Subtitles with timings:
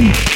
[0.00, 0.29] Woo!